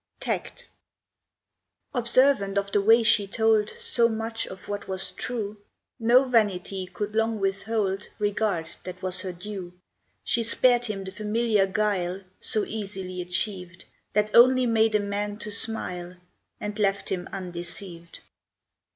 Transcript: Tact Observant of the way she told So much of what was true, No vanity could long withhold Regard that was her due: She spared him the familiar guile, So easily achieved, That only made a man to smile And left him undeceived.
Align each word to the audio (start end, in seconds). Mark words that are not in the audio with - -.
Tact 0.19 0.65
Observant 1.93 2.57
of 2.57 2.71
the 2.71 2.81
way 2.81 3.03
she 3.03 3.27
told 3.27 3.69
So 3.79 4.09
much 4.09 4.47
of 4.47 4.67
what 4.67 4.87
was 4.87 5.11
true, 5.11 5.57
No 5.99 6.23
vanity 6.27 6.87
could 6.87 7.13
long 7.13 7.39
withhold 7.39 8.07
Regard 8.17 8.67
that 8.83 9.03
was 9.03 9.21
her 9.21 9.31
due: 9.31 9.73
She 10.23 10.43
spared 10.43 10.85
him 10.85 11.03
the 11.03 11.11
familiar 11.11 11.67
guile, 11.67 12.23
So 12.39 12.65
easily 12.65 13.21
achieved, 13.21 13.85
That 14.13 14.33
only 14.33 14.65
made 14.65 14.95
a 14.95 14.99
man 14.99 15.37
to 15.37 15.51
smile 15.51 16.15
And 16.59 16.79
left 16.79 17.09
him 17.09 17.29
undeceived. 17.31 18.21